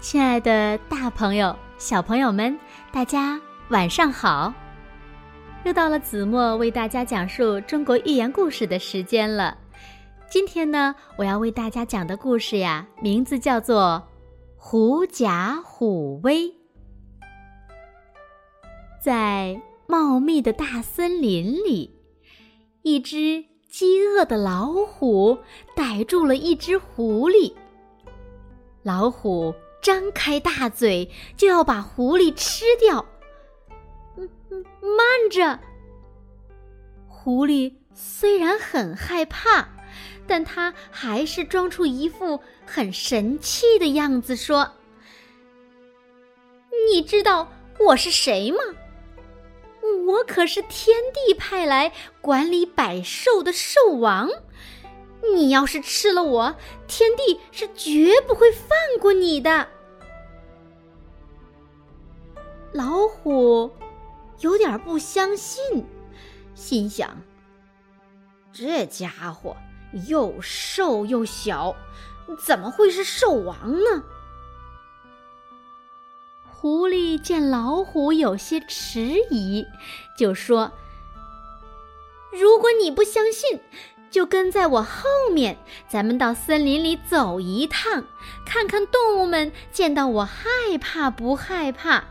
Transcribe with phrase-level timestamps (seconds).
[0.00, 2.56] 亲爱的大朋友、小朋友们，
[2.92, 3.38] 大家
[3.70, 4.54] 晚上好！
[5.64, 9.58] 又到了子墨为大家讲述中国寓言故事的时间了。
[10.30, 14.00] 今天呢，我要为大家讲的故事呀，名字叫做
[14.56, 16.44] 《狐假虎威》。
[19.02, 21.92] 在茂密的大森林里，
[22.82, 25.36] 一只饥饿的老虎
[25.74, 27.52] 逮住了一只狐狸。
[28.84, 29.52] 老虎。
[29.80, 33.04] 张开大嘴就要把狐狸吃掉。
[34.16, 35.58] 嗯嗯，慢着！
[37.06, 39.68] 狐狸虽然很害怕，
[40.26, 44.72] 但他还是装出一副很神气的样子，说
[46.90, 48.58] ：“你知道我是谁吗？
[50.06, 54.28] 我可是天帝派来管理百兽的兽王。
[55.34, 56.56] 你要是吃了我，
[56.86, 59.68] 天帝是绝不会放过你的。”
[62.72, 63.72] 老虎
[64.40, 65.86] 有点不相信，
[66.54, 67.22] 心想
[68.52, 69.56] ：“这家伙
[70.06, 71.74] 又瘦又小，
[72.44, 74.04] 怎么会是兽王呢？”
[76.60, 79.64] 狐狸见老虎有些迟疑，
[80.18, 80.72] 就说
[82.32, 83.60] ：“如果你不相信，
[84.10, 88.04] 就跟在我后面，咱们到森林里走一趟，
[88.46, 92.04] 看看动物们见到我害怕不害怕。”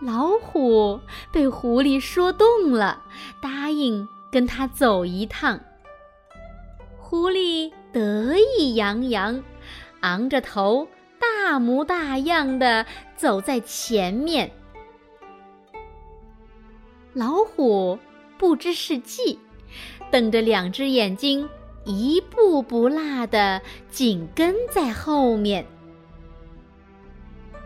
[0.00, 1.00] 老虎
[1.32, 3.02] 被狐狸说动了，
[3.40, 5.58] 答应跟他走一趟。
[6.98, 9.42] 狐狸得意洋洋，
[10.00, 10.86] 昂着头，
[11.18, 12.84] 大模大样的
[13.16, 14.50] 走在前面。
[17.14, 17.98] 老虎
[18.38, 19.38] 不知是计，
[20.10, 21.48] 瞪着两只眼睛，
[21.84, 25.66] 一步不落的紧跟在后面。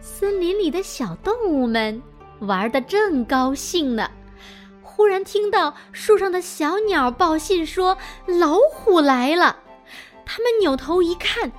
[0.00, 2.02] 森林里的小动物们。
[2.40, 4.10] 玩的正高兴呢，
[4.82, 7.96] 忽然听到树上的小鸟报信说
[8.26, 9.56] 老虎来了。
[10.26, 11.50] 他们扭头一看，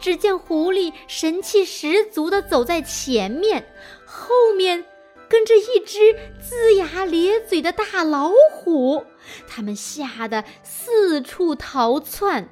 [0.00, 3.64] 只见狐狸神气十足的走在前面，
[4.04, 4.84] 后面
[5.32, 5.98] 跟着一只
[6.42, 9.02] 龇牙咧嘴的大老虎。
[9.48, 12.50] 他们吓得四处逃窜。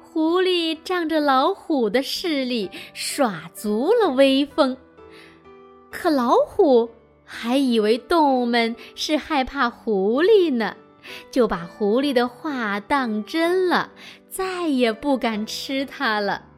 [0.00, 4.76] 狐狸仗着老虎的势力，耍足了威风。
[5.92, 6.90] 可老虎
[7.24, 10.76] 还以为动物们是害怕狐狸呢，
[11.30, 13.92] 就把狐狸的话当真了，
[14.28, 16.49] 再也不敢吃它了。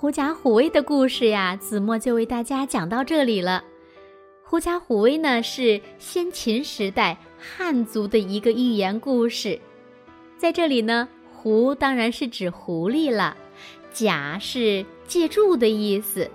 [0.00, 3.64] 狐假虎威的故事呀，子墨就为大家讲到这里了。
[4.44, 9.58] 狐假虎威呢，是先秦时代汉族的一个寓言故事，
[10.36, 13.36] 在这里呢，狐当然是指狐狸了。
[13.92, 16.30] 假是借助的意思，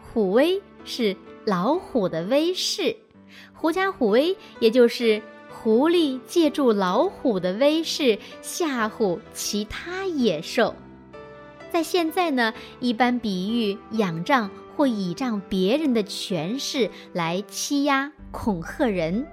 [0.00, 2.94] 虎威是老虎的威势，
[3.52, 10.72] 狐假虎威也就是狐狸借助老虎的威势吓唬其他野兽。
[11.70, 19.26] 在现在呢，一般比喻仰仗或倚仗别人的权势来欺压、恐吓人。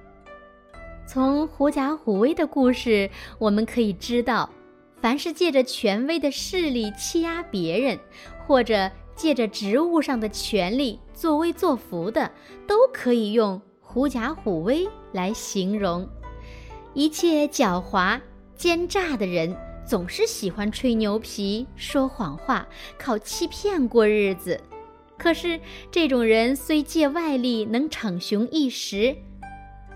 [1.08, 3.10] 从狐假虎威的故事，
[3.40, 4.50] 我们可以知道。
[5.02, 8.00] 凡是借着权威的势力欺压别人，
[8.48, 12.32] 或者借着职务上的权力作威作福的，
[12.66, 16.10] 都可以用“狐假虎威”来形容。
[16.96, 18.20] 一切狡猾
[18.56, 24.60] 奸诈的人，总是喜欢吹牛皮、说谎话，靠欺骗过日子。
[25.18, 25.60] 可是，
[25.92, 29.16] 这种人虽借外力能逞雄一时，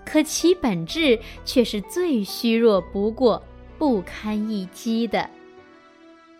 [0.06, 3.42] 可其本质却是最虚弱不过。
[3.78, 5.30] 不堪一击的，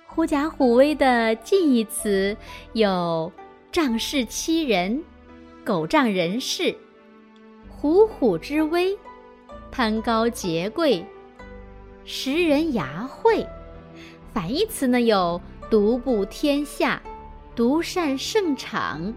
[0.07, 2.37] 狐假虎威的近义词
[2.75, 3.33] 有
[3.73, 5.03] 仗势欺人、
[5.65, 6.77] 狗仗人势、
[7.67, 8.95] 虎虎之威、
[9.71, 11.03] 攀高结贵、
[12.13, 13.47] 识人牙慧。
[14.35, 15.41] 反义词呢有
[15.71, 17.01] 独步天下、
[17.55, 19.15] 独善胜场。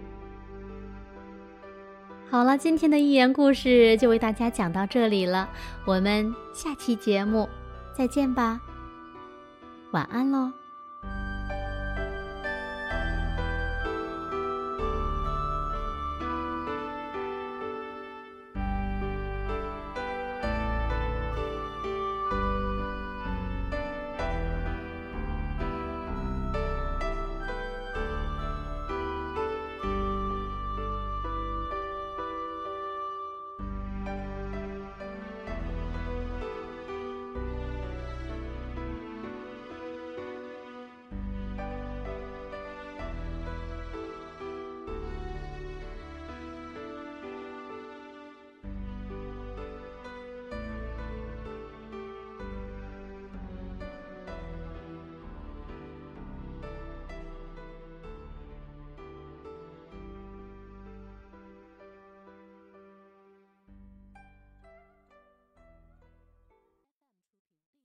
[2.30, 5.50] 好了，今天的寓言故事就为大家讲到这里了，
[5.86, 7.50] 我们下期节目。
[7.98, 8.62] 再见吧，
[9.92, 10.62] 晚安喽。